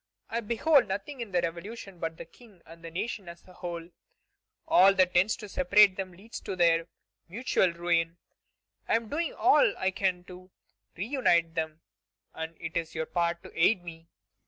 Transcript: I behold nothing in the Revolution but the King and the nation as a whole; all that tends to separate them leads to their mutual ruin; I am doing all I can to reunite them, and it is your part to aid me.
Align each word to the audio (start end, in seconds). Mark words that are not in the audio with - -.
I 0.31 0.39
behold 0.39 0.87
nothing 0.87 1.21
in 1.21 1.31
the 1.31 1.41
Revolution 1.43 1.99
but 1.99 2.17
the 2.17 2.25
King 2.25 2.63
and 2.65 2.83
the 2.83 2.89
nation 2.89 3.29
as 3.29 3.47
a 3.47 3.53
whole; 3.53 3.89
all 4.67 4.95
that 4.95 5.13
tends 5.13 5.35
to 5.35 5.47
separate 5.47 5.95
them 5.95 6.11
leads 6.11 6.39
to 6.39 6.55
their 6.55 6.87
mutual 7.29 7.71
ruin; 7.71 8.17
I 8.87 8.95
am 8.95 9.09
doing 9.09 9.35
all 9.35 9.77
I 9.77 9.91
can 9.91 10.23
to 10.23 10.49
reunite 10.97 11.53
them, 11.53 11.81
and 12.33 12.57
it 12.59 12.75
is 12.75 12.95
your 12.95 13.05
part 13.05 13.43
to 13.43 13.51
aid 13.53 13.83
me. 13.83 14.07